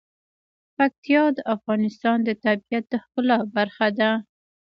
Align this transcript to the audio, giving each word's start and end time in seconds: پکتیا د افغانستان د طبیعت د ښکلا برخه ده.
پکتیا 0.77 1.23
د 1.37 1.39
افغانستان 1.55 2.17
د 2.23 2.29
طبیعت 2.45 2.85
د 2.89 2.93
ښکلا 3.03 3.37
برخه 3.55 3.87
ده. 3.99 4.09